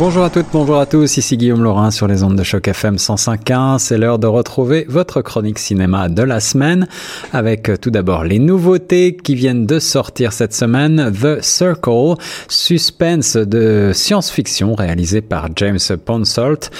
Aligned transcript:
Bonjour 0.00 0.24
à 0.24 0.30
toutes, 0.30 0.46
bonjour 0.50 0.78
à 0.78 0.86
tous, 0.86 1.18
ici 1.18 1.36
Guillaume 1.36 1.62
Laurin 1.62 1.90
sur 1.90 2.08
les 2.08 2.22
ondes 2.22 2.34
de 2.34 2.42
choc 2.42 2.66
FM 2.66 2.96
105.1. 2.96 3.78
C'est 3.78 3.98
l'heure 3.98 4.18
de 4.18 4.26
retrouver 4.26 4.86
votre 4.88 5.20
chronique 5.20 5.58
cinéma 5.58 6.08
de 6.08 6.22
la 6.22 6.40
semaine 6.40 6.88
avec 7.34 7.68
euh, 7.68 7.76
tout 7.76 7.90
d'abord 7.90 8.24
les 8.24 8.38
nouveautés 8.38 9.14
qui 9.14 9.34
viennent 9.34 9.66
de 9.66 9.78
sortir 9.78 10.32
cette 10.32 10.54
semaine. 10.54 11.12
The 11.12 11.42
Circle, 11.42 12.14
suspense 12.48 13.36
de 13.36 13.90
science-fiction 13.92 14.74
réalisé 14.74 15.20
par 15.20 15.48
James 15.56 15.78
Ponsolt. 16.02 16.70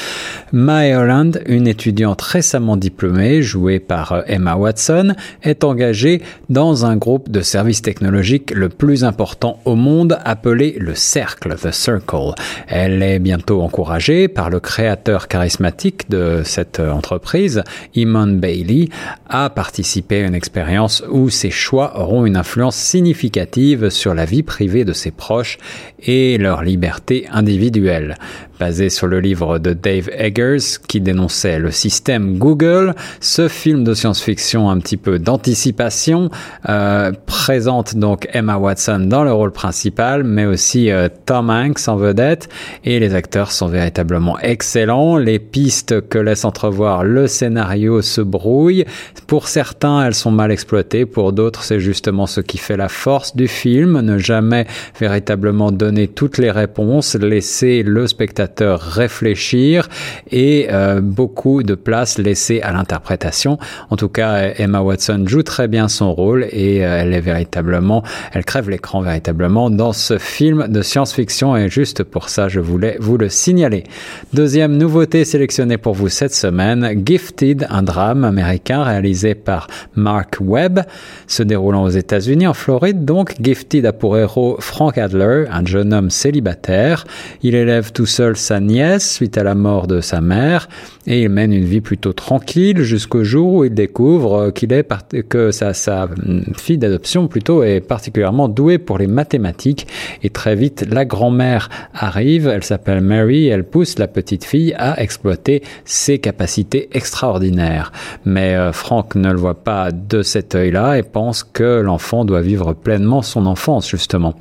Mae 0.52 0.95
Holland, 0.95 1.43
une 1.45 1.68
étudiante 1.68 2.23
récemment 2.23 2.79
diplômée, 2.79 3.43
jouée 3.43 3.80
par 3.80 4.12
euh, 4.12 4.23
Emma 4.29 4.57
Watson, 4.57 5.14
est 5.43 5.62
engagée 5.62 6.23
dans 6.48 6.87
un 6.87 6.96
groupe 6.96 7.30
de 7.30 7.43
services 7.43 7.82
technologiques 7.82 8.50
le 8.52 8.71
plus 8.71 9.05
important 9.05 9.61
au 9.67 9.75
monde 9.75 10.18
appelé 10.25 10.75
le 10.81 10.95
Cercle, 10.95 11.55
The 11.57 11.71
Circle. 11.71 12.32
Elle 12.67 13.03
est 13.03 13.10
bientôt 13.19 13.63
encouragée 13.63 14.29
par 14.29 14.50
le 14.50 14.61
créateur 14.61 15.29
charismatique 15.29 16.09
de 16.11 16.43
cette 16.45 16.81
entreprise, 16.81 17.63
Iman 17.95 18.39
Bailey, 18.39 18.89
à 19.29 19.51
participer 19.51 20.23
à 20.23 20.27
une 20.27 20.35
expérience 20.35 21.03
où 21.11 21.31
ses 21.31 21.51
choix 21.51 21.99
auront 22.01 22.27
une 22.27 22.37
influence 22.37 22.77
significative 22.77 23.91
sur 23.91 24.15
la 24.15 24.25
vie 24.25 24.43
privée 24.43 24.85
de 24.85 24.93
ses 24.93 25.11
proches 25.11 25.59
et 26.03 26.39
leur 26.39 26.63
liberté 26.63 27.27
individuelle 27.31 28.17
basé 28.61 28.91
sur 28.91 29.07
le 29.07 29.21
livre 29.21 29.59
de 29.59 29.73
Dave 29.73 30.11
Eggers 30.13 30.79
qui 30.87 31.01
dénonçait 31.01 31.59
le 31.59 31.71
système 31.71 32.37
Google. 32.37 32.95
Ce 33.20 33.48
film 33.48 33.83
de 33.84 33.95
science-fiction 33.95 34.69
un 34.69 34.79
petit 34.79 34.98
peu 34.98 35.19
d'anticipation 35.19 36.31
euh, 36.69 37.11
présente 37.25 37.97
donc 37.97 38.29
Emma 38.34 38.59
Watson 38.59 39.06
dans 39.09 39.25
le 39.25 39.33
rôle 39.33 39.51
principal, 39.51 40.25
mais 40.25 40.45
aussi 40.45 40.91
euh, 40.91 41.09
Tom 41.25 41.48
Hanks 41.48 41.89
en 41.89 41.97
vedette. 41.97 42.51
Et 42.84 43.00
les 43.01 43.15
acteurs 43.15 43.51
sont 43.51 43.67
véritablement 43.67 44.39
excellents. 44.41 45.17
Les 45.17 45.39
pistes 45.39 46.09
que 46.09 46.19
laisse 46.19 46.45
entrevoir 46.45 47.03
le 47.03 47.27
scénario 47.27 48.03
se 48.03 48.20
brouillent. 48.20 48.84
Pour 49.27 49.48
certains, 49.48 50.05
elles 50.05 50.15
sont 50.15 50.31
mal 50.31 50.53
exploitées. 50.53 51.06
Pour 51.06 51.33
d'autres, 51.33 51.65
c'est 51.65 51.81
justement 51.81 52.27
ce 52.27 52.41
qui 52.41 52.59
fait 52.59 52.77
la 52.77 52.89
force 52.89 53.34
du 53.34 53.48
film. 53.48 54.01
Ne 54.01 54.19
jamais 54.19 54.67
véritablement 54.98 55.73
donner 55.73 56.09
toutes 56.09 56.39
les 56.39 56.51
réponses, 56.51 57.15
laisser 57.15 57.83
le 57.83 58.06
spectateur 58.06 58.81
réfléchir 58.81 59.89
et 60.31 60.69
euh, 60.71 61.01
beaucoup 61.01 61.62
de 61.62 61.75
place 61.75 62.19
laissée 62.19 62.61
à 62.61 62.73
l'interprétation. 62.73 63.59
En 63.89 63.97
tout 63.97 64.09
cas, 64.09 64.53
Emma 64.56 64.81
Watson 64.81 65.25
joue 65.27 65.43
très 65.43 65.69
bien 65.69 65.89
son 65.89 66.15
rôle 66.15 66.47
et 66.51 66.84
euh, 66.84 67.01
elle 67.01 67.15
est 67.15 67.21
véritablement, 67.21 68.03
elle 68.33 68.45
crève 68.45 68.69
l'écran 68.69 69.01
véritablement 69.01 69.71
dans 69.71 69.95
ce 69.95 70.19
film 70.19 70.69
de 70.69 70.83
science-fiction 70.83 71.56
et 71.56 71.71
juste 71.71 72.05
pour 72.05 72.28
ça, 72.28 72.48
je 72.48 72.61
vous 72.98 73.17
le 73.17 73.28
signaler. 73.28 73.84
Deuxième 74.33 74.77
nouveauté 74.77 75.25
sélectionnée 75.25 75.78
pour 75.78 75.95
vous 75.95 76.09
cette 76.09 76.34
semaine, 76.34 77.03
Gifted, 77.05 77.67
un 77.70 77.83
drame 77.83 78.25
américain 78.25 78.83
réalisé 78.83 79.34
par 79.34 79.67
Mark 79.95 80.39
Webb, 80.41 80.81
se 81.27 81.42
déroulant 81.42 81.84
aux 81.84 81.91
États-Unis, 81.91 82.47
en 82.47 82.55
Floride. 82.55 83.05
Donc, 83.05 83.34
Gifted 83.41 83.87
a 83.87 83.92
pour 83.92 84.17
héros 84.17 84.56
Frank 84.61 84.98
Adler, 84.98 85.45
un 85.50 85.64
jeune 85.64 85.92
homme 85.92 86.11
célibataire. 86.11 87.05
Il 87.42 87.55
élève 87.55 87.92
tout 87.92 88.06
seul 88.06 88.37
sa 88.37 88.61
nièce 88.61 89.15
suite 89.15 89.39
à 89.39 89.42
la 89.42 89.55
mort 89.55 89.87
de 89.87 90.00
sa 90.00 90.20
mère 90.20 90.69
et 91.06 91.22
il 91.22 91.28
mène 91.28 91.53
une 91.53 91.65
vie 91.65 91.81
plutôt 91.81 92.12
tranquille 92.12 92.83
jusqu'au 92.83 93.25
jour 93.25 93.55
où 93.55 93.65
il 93.65 93.75
découvre 93.75 94.50
qu'il 94.50 94.72
est 94.72 94.87
que 95.28 95.50
sa, 95.50 95.75
sa 95.75 96.09
fille 96.56 96.78
d'adoption 96.78 97.27
plutôt 97.28 97.62
est 97.62 97.81
particulièrement 97.81 98.48
douée 98.48 98.78
pour 98.78 98.98
les 98.98 99.06
mathématiques 99.06 99.87
et 100.22 100.31
très 100.31 100.55
vite 100.55 100.87
la 100.91 101.05
grand-mère 101.05 101.69
arrive, 101.94 102.48
elle 102.48 102.65
s'appelle 102.71 103.01
Mary, 103.01 103.49
elle 103.49 103.65
pousse 103.65 103.99
la 103.99 104.07
petite 104.07 104.45
fille 104.45 104.75
à 104.79 105.03
exploiter 105.03 105.62
ses 105.84 106.21
capacités 106.21 106.89
extraordinaires. 106.93 107.91
Mais 108.25 108.55
euh, 108.55 108.72
Frank 108.72 109.17
ne 109.17 109.33
le 109.33 109.39
voit 109.39 109.65
pas 109.65 109.91
de 109.91 110.22
cet 110.22 110.55
œil-là 110.55 110.97
et 110.97 111.03
pense 111.03 111.43
que 111.43 111.81
l'enfant 111.81 112.25
doit 112.25 112.43
vivre 112.43 112.72
pleinement 112.75 113.22
son 113.22 113.47
enfance 113.47 113.89
justement. 113.89 114.37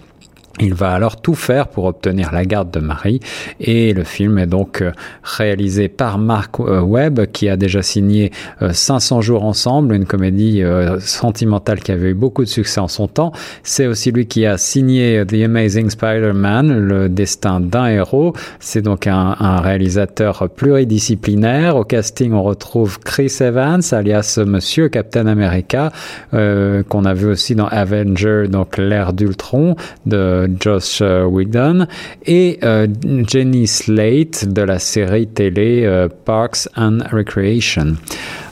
Il 0.62 0.74
va 0.74 0.92
alors 0.92 1.22
tout 1.22 1.36
faire 1.36 1.68
pour 1.68 1.86
obtenir 1.86 2.32
la 2.34 2.44
garde 2.44 2.70
de 2.72 2.80
Marie 2.80 3.22
et 3.62 3.94
le 3.94 4.04
film 4.04 4.38
est 4.40 4.46
donc 4.46 4.82
euh, 4.82 4.92
réalisé 5.24 5.88
par 5.88 6.18
Mark 6.18 6.60
euh, 6.60 6.82
Webb 6.82 7.28
qui 7.28 7.48
a 7.48 7.56
déjà 7.56 7.82
signé 7.82 8.32
500 8.70 9.18
euh, 9.18 9.22
jours 9.22 9.44
ensemble, 9.46 9.96
une 9.96 10.06
comédie 10.06 10.62
sentimentale 11.00 11.80
qui 11.80 11.92
avait 11.92 12.10
eu 12.10 12.14
beaucoup 12.14 12.44
de 12.44 12.50
succès 12.50 12.82
en 12.82 12.88
son 12.88 13.08
temps. 13.08 13.32
C'est 13.64 13.88
aussi 13.88 14.12
lui 14.12 14.28
qui 14.28 14.46
a 14.46 14.58
signé 14.58 15.24
The 15.26 15.46
Amazing 15.46 15.90
Spider-Man, 15.90 16.78
le 16.78 17.10
destin 17.10 17.60
d'un 17.60 17.88
héros. 17.88 18.34
C'est 18.60 18.82
donc 18.82 19.08
un, 19.08 19.36
réalisateur 19.62 20.50
pluridisciplinaire. 20.50 21.76
Au 21.76 21.84
casting, 21.84 22.34
on 22.34 22.44
retrouve 22.44 23.00
Chris 23.00 23.34
Evans, 23.40 23.82
alias 23.92 24.40
Monsieur 24.46 24.90
Captain 24.90 25.28
America, 25.28 25.92
qu'on 26.32 27.06
a 27.06 27.14
vu 27.14 27.28
aussi 27.28 27.56
dans 27.56 27.68
Avenger, 27.68 28.46
donc 28.50 28.78
l'ère 28.78 29.14
d'Ultron 29.14 29.76
de 30.06 30.39
Josh 30.60 31.00
euh, 31.02 31.26
Whedon, 31.26 31.88
et 32.26 32.60
euh, 32.64 32.88
Jenny 33.28 33.68
Slate 33.68 34.48
de 34.48 34.62
la 34.62 34.80
série 34.80 35.28
télé 35.28 35.84
euh, 35.86 36.08
Parks 36.26 36.68
and 36.76 37.00
Recreation. 37.12 37.96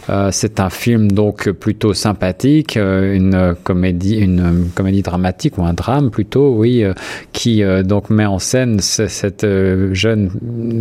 Euh, 0.10 0.30
c'est 0.32 0.60
un 0.60 0.70
film 0.70 1.12
donc 1.12 1.50
plutôt 1.52 1.94
sympathique, 1.94 2.78
euh, 2.78 3.14
une 3.14 3.56
comédie, 3.64 4.16
une 4.16 4.70
comédie 4.74 5.02
dramatique 5.02 5.58
ou 5.58 5.64
un 5.64 5.74
drame 5.74 6.12
plutôt, 6.12 6.54
oui, 6.56 6.84
euh, 6.84 6.94
qui 7.34 7.64
donc 7.84 8.10
met 8.10 8.26
en 8.26 8.40
scène 8.40 8.80
cette 8.80 9.46
jeune, 9.92 10.32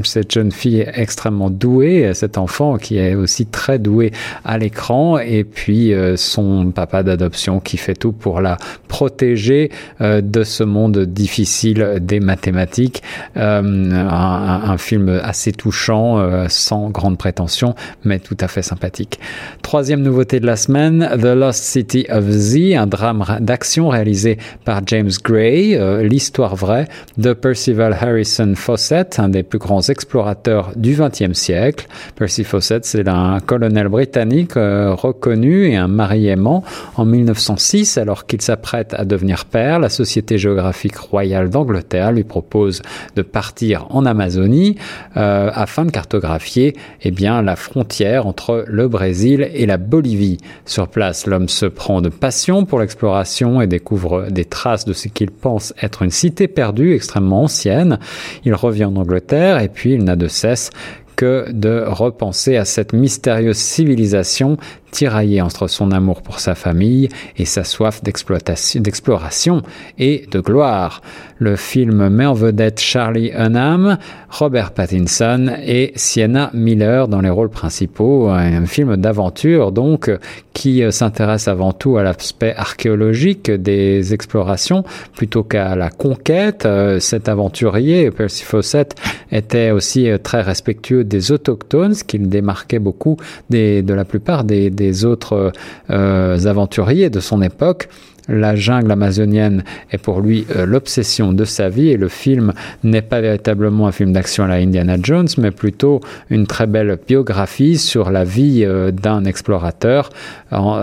cette 0.04 0.32
jeune 0.32 0.52
fille 0.52 0.86
extrêmement 0.94 1.50
douée, 1.50 2.12
cet 2.14 2.38
enfant 2.38 2.76
qui 2.76 2.98
est 2.98 3.14
aussi 3.14 3.46
très 3.46 3.78
doué 3.78 4.12
à 4.44 4.58
l'écran, 4.58 5.18
et 5.18 5.44
puis 5.44 5.92
son 6.16 6.70
papa 6.70 7.02
d'adoption 7.02 7.60
qui 7.60 7.76
fait 7.76 7.94
tout 7.94 8.12
pour 8.12 8.40
la 8.40 8.56
protéger 8.96 9.70
de 10.00 10.42
ce 10.42 10.64
monde 10.64 11.00
difficile 11.00 11.98
des 12.00 12.20
mathématiques. 12.20 13.02
Un, 13.34 13.92
un, 13.92 14.78
film 14.78 15.20
assez 15.22 15.52
touchant, 15.52 16.46
sans 16.48 16.88
grande 16.88 17.18
prétention, 17.18 17.74
mais 18.04 18.18
tout 18.18 18.36
à 18.40 18.48
fait 18.48 18.62
sympathique. 18.62 19.20
Troisième 19.60 20.02
nouveauté 20.02 20.40
de 20.40 20.46
la 20.46 20.56
semaine, 20.56 21.08
The 21.20 21.34
Lost 21.36 21.62
City 21.62 22.06
of 22.08 22.24
Z, 22.30 22.74
un 22.76 22.86
drame 22.86 23.24
d'action 23.40 23.88
réalisé 23.88 24.38
par 24.64 24.80
James 24.86 25.10
Gray, 25.22 25.76
euh, 25.76 26.02
l'histoire 26.02 26.56
vraie 26.56 26.86
de 27.18 27.32
Percival 27.32 27.96
Harrison 28.00 28.54
Fawcett, 28.54 29.18
un 29.18 29.28
des 29.28 29.42
plus 29.42 29.58
grands 29.58 29.82
explorateurs 29.82 30.72
du 30.76 30.94
XXe 30.94 31.32
siècle. 31.32 31.86
Percy 32.14 32.44
Fawcett, 32.44 32.84
c'est 32.84 33.06
un 33.08 33.40
colonel 33.40 33.88
britannique 33.88 34.56
euh, 34.56 34.94
reconnu 34.94 35.68
et 35.68 35.76
un 35.76 35.88
mari 35.88 36.28
aimant 36.28 36.64
en 36.96 37.04
1906, 37.04 37.98
alors 37.98 38.26
qu'il 38.26 38.40
s'apprête 38.40 38.85
à 38.94 39.04
devenir 39.04 39.44
père. 39.44 39.78
La 39.78 39.88
Société 39.88 40.38
géographique 40.38 40.96
royale 40.96 41.50
d'Angleterre 41.50 42.12
lui 42.12 42.24
propose 42.24 42.82
de 43.14 43.22
partir 43.22 43.86
en 43.90 44.06
Amazonie 44.06 44.76
euh, 45.16 45.50
afin 45.52 45.84
de 45.84 45.90
cartographier 45.90 46.76
eh 47.02 47.10
bien, 47.10 47.42
la 47.42 47.56
frontière 47.56 48.26
entre 48.26 48.64
le 48.66 48.88
Brésil 48.88 49.48
et 49.52 49.66
la 49.66 49.76
Bolivie. 49.76 50.38
Sur 50.64 50.88
place, 50.88 51.26
l'homme 51.26 51.48
se 51.48 51.66
prend 51.66 52.00
de 52.00 52.08
passion 52.08 52.64
pour 52.64 52.80
l'exploration 52.80 53.60
et 53.60 53.66
découvre 53.66 54.28
des 54.30 54.44
traces 54.44 54.84
de 54.84 54.92
ce 54.92 55.08
qu'il 55.08 55.30
pense 55.30 55.74
être 55.82 56.02
une 56.02 56.10
cité 56.10 56.48
perdue 56.48 56.94
extrêmement 56.94 57.44
ancienne. 57.44 57.98
Il 58.44 58.54
revient 58.54 58.84
en 58.84 58.96
Angleterre 58.96 59.60
et 59.60 59.68
puis 59.68 59.94
il 59.94 60.04
n'a 60.04 60.16
de 60.16 60.28
cesse 60.28 60.70
que 61.16 61.46
de 61.50 61.82
repenser 61.86 62.56
à 62.56 62.64
cette 62.64 62.92
mystérieuse 62.92 63.56
civilisation 63.56 64.58
tiraillé 64.90 65.40
entre 65.42 65.68
son 65.68 65.90
amour 65.90 66.22
pour 66.22 66.40
sa 66.40 66.54
famille 66.54 67.08
et 67.36 67.44
sa 67.44 67.64
soif 67.64 68.02
d'exploration 68.02 69.62
et 69.98 70.26
de 70.30 70.40
gloire. 70.40 71.02
Le 71.38 71.56
film 71.56 72.08
met 72.08 72.26
vedette 72.32 72.80
Charlie 72.80 73.30
Hunnam, 73.34 73.98
Robert 74.30 74.72
Pattinson 74.72 75.52
et 75.62 75.92
Sienna 75.94 76.50
Miller 76.54 77.08
dans 77.08 77.20
les 77.20 77.30
rôles 77.30 77.50
principaux. 77.50 78.28
Un 78.30 78.66
film 78.66 78.96
d'aventure 78.96 79.70
donc 79.72 80.10
qui 80.52 80.82
s'intéresse 80.90 81.48
avant 81.48 81.72
tout 81.72 81.98
à 81.98 82.02
l'aspect 82.02 82.54
archéologique 82.56 83.50
des 83.50 84.14
explorations 84.14 84.84
plutôt 85.14 85.42
qu'à 85.42 85.76
la 85.76 85.90
conquête. 85.90 86.66
Cet 87.00 87.28
aventurier, 87.28 88.10
Percy 88.10 88.44
Fawcett, 88.44 88.94
était 89.30 89.70
aussi 89.70 90.08
très 90.22 90.40
respectueux 90.40 91.04
des 91.04 91.32
autochtones, 91.32 91.94
ce 91.94 92.04
qui 92.04 92.18
le 92.18 92.26
démarquait 92.26 92.78
beaucoup 92.78 93.16
des, 93.50 93.82
de 93.82 93.94
la 93.94 94.04
plupart 94.04 94.44
des 94.44 94.70
des 94.76 95.04
autres 95.04 95.52
euh, 95.90 96.46
aventuriers 96.46 97.10
de 97.10 97.20
son 97.20 97.42
époque. 97.42 97.88
La 98.28 98.56
jungle 98.56 98.90
amazonienne 98.90 99.62
est 99.92 99.98
pour 99.98 100.20
lui 100.20 100.46
euh, 100.54 100.66
l'obsession 100.66 101.32
de 101.32 101.44
sa 101.44 101.68
vie 101.68 101.90
et 101.90 101.96
le 101.96 102.08
film 102.08 102.52
n'est 102.82 103.02
pas 103.02 103.20
véritablement 103.20 103.86
un 103.86 103.92
film 103.92 104.12
d'action 104.12 104.44
à 104.44 104.48
la 104.48 104.56
Indiana 104.56 104.96
Jones, 105.00 105.28
mais 105.38 105.52
plutôt 105.52 106.00
une 106.28 106.46
très 106.46 106.66
belle 106.66 106.98
biographie 107.06 107.78
sur 107.78 108.10
la 108.10 108.24
vie 108.24 108.64
euh, 108.64 108.90
d'un 108.90 109.24
explorateur, 109.24 110.10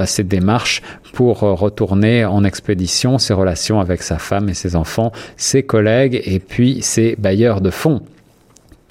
ses 0.06 0.24
démarches 0.24 0.82
pour 1.14 1.40
retourner 1.40 2.26
en 2.26 2.44
expédition, 2.44 3.18
ses 3.18 3.34
relations 3.34 3.80
avec 3.80 4.02
sa 4.02 4.18
femme 4.18 4.50
et 4.50 4.54
ses 4.54 4.76
enfants, 4.76 5.12
ses 5.38 5.64
collègues 5.64 6.22
et 6.26 6.40
puis 6.40 6.82
ses 6.82 7.16
bailleurs 7.18 7.62
de 7.62 7.70
fonds. 7.70 8.02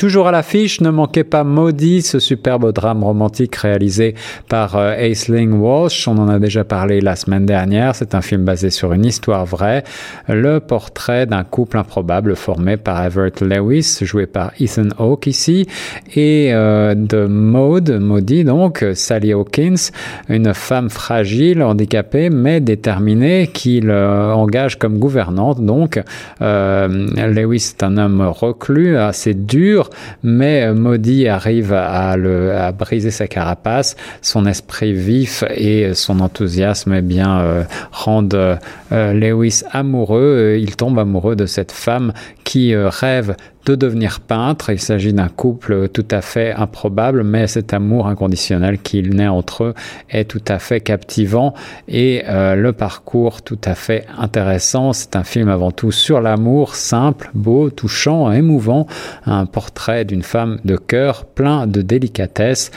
Toujours 0.03 0.27
à 0.27 0.33
l'affiche, 0.33 0.81
ne 0.81 0.91
manquez 0.91 1.23
pas 1.23 1.45
Maudit, 1.45 2.03
ce 2.03 2.19
superbe 2.19 2.73
drame 2.73 3.05
romantique 3.05 3.55
réalisé 3.55 4.17
par 4.49 4.75
euh, 4.75 4.97
Aisling 4.97 5.53
Walsh. 5.53 6.09
On 6.09 6.19
en 6.19 6.29
a 6.29 6.41
déjà 6.41 6.65
parlé 6.65 7.01
la 7.01 7.15
semaine 7.15 7.47
dernière. 7.47 7.95
C'est 7.95 8.17
un 8.17 8.21
film 8.21 8.43
basé 8.43 8.71
sur 8.71 8.93
une 8.95 9.05
histoire 9.05 9.47
vraie. 9.47 9.85
Le 10.27 10.59
portrait 10.59 11.27
d'un 11.27 11.45
couple 11.45 11.79
improbable 11.79 12.35
formé 12.35 12.77
par 12.77 13.01
Everett 13.01 13.43
Lewis, 13.43 13.99
joué 14.03 14.27
par 14.27 14.51
Ethan 14.59 14.89
Hawke 14.99 15.29
ici, 15.29 15.69
et 16.17 16.49
euh, 16.53 16.97
de 16.97 17.27
Maud, 17.27 17.89
Maudie 18.01 18.43
donc, 18.43 18.85
Sally 18.95 19.33
Hawkins, 19.33 19.93
une 20.29 20.53
femme 20.53 20.91
fragile, 20.91 21.63
handicapée, 21.63 22.29
mais 22.29 22.61
déterminée, 22.61 23.47
qu'il 23.47 23.89
euh, 23.89 24.33
engage 24.33 24.81
comme 24.81 24.99
gouvernante. 24.99 25.65
Donc, 25.65 26.03
Lewis 26.41 27.75
est 27.79 27.85
un 27.85 27.99
homme 27.99 28.21
reclus, 28.23 28.97
assez 28.97 29.35
dur, 29.35 29.91
mais 30.23 30.65
euh, 30.65 30.75
Maudit 30.75 31.29
arrive 31.29 31.73
à, 31.73 32.17
le, 32.17 32.53
briser 32.77 33.11
sa 33.11 33.27
carapace, 33.27 33.97
son 34.21 34.47
esprit 34.47 34.93
vif 34.93 35.45
et 35.55 35.95
son 35.95 36.21
enthousiasme 36.21 36.95
eh 36.95 37.03
euh, 37.21 37.63
rendent 37.91 38.59
euh, 38.93 39.13
Lewis 39.13 39.63
amoureux. 39.71 40.57
Il 40.61 40.77
tombe 40.77 40.99
amoureux 40.99 41.37
de 41.37 41.47
cette 41.47 41.73
femme 41.73 42.13
qui 42.45 42.75
rêve 42.75 43.37
de 43.65 43.75
devenir 43.75 44.21
peintre. 44.21 44.71
Il 44.71 44.81
s'agit 44.81 45.13
d'un 45.13 45.29
couple 45.29 45.89
tout 45.89 46.07
à 46.11 46.21
fait 46.21 46.53
improbable, 46.53 47.23
mais 47.23 47.47
cet 47.47 47.73
amour 47.73 48.07
inconditionnel 48.07 48.79
qu'il 48.79 49.15
naît 49.15 49.29
entre 49.29 49.65
eux 49.65 49.75
est 50.11 50.25
tout 50.25 50.43
à 50.49 50.59
fait 50.59 50.81
captivant 50.81 51.55
et 51.89 52.23
euh, 52.29 52.55
le 52.55 52.73
parcours 52.73 53.43
tout 53.43 53.61
à 53.65 53.75
fait 53.75 54.07
intéressant. 54.19 54.93
C'est 54.93 55.17
un 55.17 55.25
film 55.25 55.49
avant 55.49 55.71
tout 55.71 55.93
sur 55.93 56.21
l'amour, 56.21 56.75
simple, 56.75 57.31
beau, 57.35 57.71
touchant, 57.71 58.33
émouvant, 58.33 58.87
un 59.27 59.47
portrait 59.47 60.05
d'une 60.05 60.23
femme 60.23 60.59
de 60.65 60.77
cœur 60.77 61.25
plein 61.25 61.67
de 61.67 61.83
délicatesse 61.83 62.71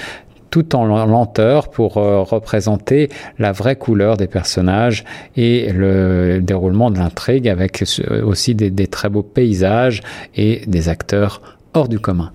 tout 0.49 0.75
en 0.75 0.85
lenteur 1.05 1.69
pour 1.69 1.97
euh, 1.97 2.21
représenter 2.21 3.09
la 3.39 3.51
vraie 3.51 3.75
couleur 3.75 4.17
des 4.17 4.27
personnages 4.27 5.03
et 5.35 5.71
le 5.71 6.39
déroulement 6.41 6.91
de 6.91 6.97
l'intrigue 6.97 7.47
avec 7.47 7.83
aussi 8.23 8.55
des 8.55 8.87
très 8.87 9.09
beaux 9.09 9.23
paysages 9.23 10.01
et 10.35 10.61
des 10.67 10.89
acteurs 10.89 11.41
hors 11.73 11.87
du 11.87 11.99
commun. 11.99 12.31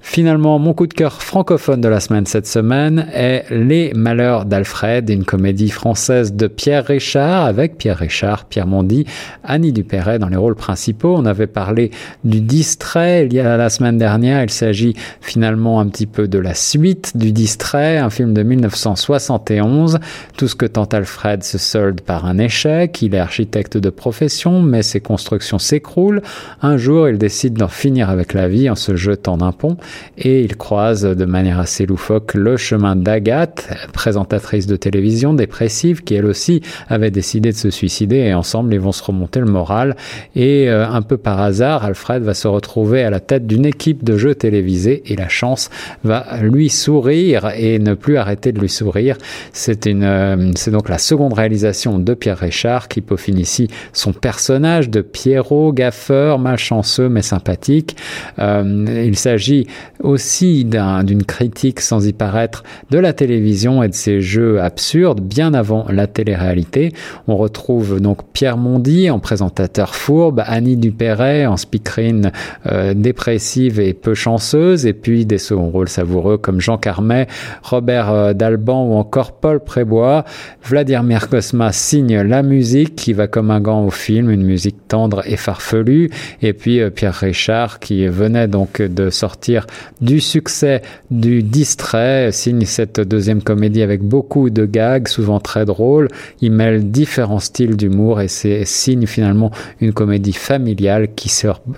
Finalement, 0.00 0.58
mon 0.58 0.74
coup 0.74 0.86
de 0.86 0.94
cœur 0.94 1.22
francophone 1.22 1.80
de 1.80 1.88
la 1.88 2.00
semaine 2.00 2.24
cette 2.24 2.46
semaine 2.46 3.08
est 3.12 3.44
Les 3.50 3.92
Malheurs 3.94 4.44
d'Alfred, 4.44 5.10
une 5.10 5.24
comédie 5.24 5.70
française 5.70 6.32
de 6.32 6.46
Pierre 6.46 6.86
Richard 6.86 7.44
avec 7.44 7.76
Pierre 7.78 7.98
Richard, 7.98 8.44
Pierre 8.44 8.66
Mondy, 8.66 9.04
Annie 9.44 9.72
Dupéret 9.72 10.18
dans 10.18 10.28
les 10.28 10.36
rôles 10.36 10.54
principaux. 10.54 11.14
On 11.16 11.26
avait 11.26 11.48
parlé 11.48 11.90
du 12.24 12.40
distrait 12.40 13.26
il 13.26 13.34
y 13.34 13.40
a 13.40 13.56
la 13.56 13.70
semaine 13.70 13.98
dernière. 13.98 14.42
Il 14.42 14.50
s'agit 14.50 14.94
finalement 15.20 15.80
un 15.80 15.88
petit 15.88 16.06
peu 16.06 16.28
de 16.28 16.38
la 16.38 16.54
suite 16.54 17.16
du 17.16 17.32
distrait, 17.32 17.98
un 17.98 18.10
film 18.10 18.32
de 18.32 18.42
1971. 18.42 19.98
Tout 20.36 20.48
ce 20.48 20.54
que 20.54 20.66
tente 20.66 20.94
Alfred 20.94 21.42
se 21.42 21.58
solde 21.58 22.00
par 22.00 22.24
un 22.24 22.38
échec. 22.38 23.02
Il 23.02 23.14
est 23.14 23.18
architecte 23.18 23.76
de 23.76 23.90
profession, 23.90 24.62
mais 24.62 24.82
ses 24.82 25.00
constructions 25.00 25.58
s'écroulent. 25.58 26.22
Un 26.62 26.76
jour, 26.76 27.08
il 27.08 27.18
décide 27.18 27.54
d'en 27.54 27.68
finir 27.68 28.10
avec 28.10 28.32
la 28.32 28.48
vie 28.48 28.70
en 28.70 28.76
se 28.76 28.96
jetant 28.96 29.36
d'un 29.36 29.52
pont 29.52 29.76
et 30.16 30.42
il 30.42 30.56
croise 30.56 31.02
de 31.02 31.24
manière 31.24 31.58
assez 31.58 31.86
loufoque 31.86 32.34
le 32.34 32.56
chemin 32.56 32.96
d'Agathe, 32.96 33.68
présentatrice 33.92 34.66
de 34.66 34.76
télévision 34.76 35.34
dépressive 35.34 36.02
qui 36.02 36.14
elle 36.14 36.26
aussi 36.26 36.62
avait 36.88 37.10
décidé 37.10 37.50
de 37.52 37.56
se 37.56 37.70
suicider 37.70 38.16
et 38.16 38.34
ensemble 38.34 38.74
ils 38.74 38.80
vont 38.80 38.92
se 38.92 39.02
remonter 39.02 39.40
le 39.40 39.46
moral 39.46 39.96
et 40.34 40.68
euh, 40.68 40.88
un 40.88 41.02
peu 41.02 41.16
par 41.16 41.40
hasard 41.40 41.84
Alfred 41.84 42.22
va 42.22 42.34
se 42.34 42.48
retrouver 42.48 43.02
à 43.02 43.10
la 43.10 43.20
tête 43.20 43.46
d'une 43.46 43.66
équipe 43.66 44.04
de 44.04 44.16
jeux 44.16 44.34
télévisés 44.34 45.02
et 45.06 45.16
la 45.16 45.28
chance 45.28 45.70
va 46.04 46.38
lui 46.42 46.68
sourire 46.68 47.50
et 47.56 47.78
ne 47.78 47.94
plus 47.94 48.16
arrêter 48.16 48.52
de 48.52 48.60
lui 48.60 48.68
sourire. 48.68 49.16
C'est 49.52 49.86
une 49.86 50.04
euh, 50.04 50.52
c'est 50.54 50.70
donc 50.70 50.88
la 50.88 50.98
seconde 50.98 51.32
réalisation 51.32 51.98
de 51.98 52.14
Pierre 52.14 52.38
Richard 52.38 52.88
qui 52.88 53.00
peaufine 53.00 53.38
ici 53.38 53.68
son 53.92 54.12
personnage 54.12 54.90
de 54.90 55.00
Pierrot 55.00 55.72
gaffeur 55.72 56.38
malchanceux 56.38 57.08
mais 57.08 57.22
sympathique. 57.22 57.96
Euh, 58.38 59.04
il 59.04 59.16
s'agit 59.16 59.66
aussi 60.00 60.64
d'une 60.64 61.24
critique 61.24 61.80
sans 61.80 62.06
y 62.06 62.12
paraître 62.12 62.62
de 62.90 62.98
la 62.98 63.12
télévision 63.12 63.82
et 63.82 63.88
de 63.88 63.94
ses 63.94 64.20
jeux 64.20 64.60
absurdes 64.60 65.20
bien 65.20 65.54
avant 65.54 65.86
la 65.90 66.06
télé-réalité. 66.06 66.92
On 67.26 67.36
retrouve 67.36 68.00
donc 68.00 68.18
Pierre 68.32 68.56
Mondy 68.56 69.10
en 69.10 69.18
présentateur 69.18 69.94
fourbe, 69.94 70.42
Annie 70.46 70.76
Dupéret 70.76 71.46
en 71.46 71.56
speakerine 71.56 72.32
euh, 72.66 72.94
dépressive 72.94 73.80
et 73.80 73.94
peu 73.94 74.14
chanceuse, 74.14 74.86
et 74.86 74.92
puis 74.92 75.26
des 75.26 75.38
seconds 75.38 75.70
rôles 75.70 75.88
savoureux 75.88 76.38
comme 76.38 76.60
Jean 76.60 76.78
Carmet, 76.78 77.26
Robert 77.62 78.10
euh, 78.10 78.32
Dalban 78.32 78.84
ou 78.84 78.94
encore 78.94 79.32
Paul 79.32 79.60
Prébois. 79.60 80.24
Vladimir 80.64 81.28
Cosma 81.28 81.72
signe 81.72 82.20
la 82.20 82.42
musique 82.42 82.96
qui 82.96 83.12
va 83.12 83.26
comme 83.26 83.50
un 83.50 83.60
gant 83.60 83.84
au 83.84 83.90
film, 83.90 84.30
une 84.30 84.44
musique 84.44 84.88
tendre 84.88 85.22
et 85.26 85.36
farfelue, 85.36 86.10
et 86.42 86.52
puis 86.52 86.80
euh, 86.80 86.90
Pierre 86.90 87.14
Richard 87.14 87.78
qui 87.80 88.06
venait 88.06 88.48
donc 88.48 88.80
de 88.80 89.10
sortir 89.10 89.66
du 90.00 90.20
succès 90.20 90.82
du 91.10 91.42
distrait, 91.42 92.30
signe 92.32 92.64
cette 92.64 93.00
deuxième 93.00 93.42
comédie 93.42 93.82
avec 93.82 94.02
beaucoup 94.02 94.50
de 94.50 94.64
gags, 94.64 95.08
souvent 95.08 95.40
très 95.40 95.64
drôles. 95.64 96.08
Il 96.40 96.52
mêle 96.52 96.90
différents 96.90 97.40
styles 97.40 97.76
d'humour 97.76 98.20
et 98.20 98.28
c'est 98.28 98.64
signe 98.64 99.06
finalement 99.06 99.50
une 99.80 99.92
comédie 99.92 100.32
familiale 100.32 101.14
qui, 101.14 101.32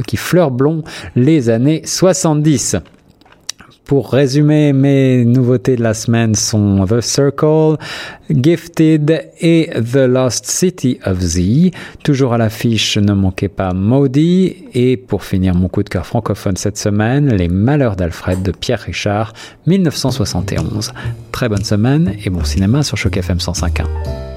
qui 0.07 0.17
fleure 0.17 0.51
blond 0.51 0.83
les 1.17 1.51
années 1.51 1.83
70. 1.85 2.77
Pour 3.91 4.13
résumer, 4.13 4.73
mes 4.73 5.25
nouveautés 5.25 5.75
de 5.75 5.83
la 5.83 5.95
semaine 5.95 6.37
sont 6.37 6.87
The 6.87 7.01
Circle, 7.01 7.77
Gifted 8.31 9.33
et 9.41 9.69
The 9.69 10.07
Lost 10.07 10.47
City 10.47 11.01
of 11.05 11.19
Z. 11.19 11.73
Toujours 12.05 12.35
à 12.35 12.39
l'affiche, 12.39 12.99
ne 12.99 13.13
manquez 13.15 13.49
pas 13.49 13.73
Maudie. 13.73 14.59
Et 14.75 14.97
pour 14.97 15.25
finir 15.25 15.57
mon 15.57 15.67
coup 15.67 15.83
de 15.83 15.89
cœur 15.89 16.07
francophone 16.07 16.57
cette 16.57 16.79
semaine, 16.79 17.35
Les 17.35 17.49
Malheurs 17.49 17.97
d'Alfred 17.97 18.45
de 18.45 18.53
Pierre 18.53 18.79
Richard, 18.79 19.33
1971. 19.67 20.93
Très 21.33 21.49
bonne 21.49 21.65
semaine 21.65 22.15
et 22.25 22.31
bon 22.31 22.45
cinéma 22.45 22.85
sur 22.85 22.97
Choc 22.97 23.17
FM 23.17 23.39
105.1. 23.39 24.30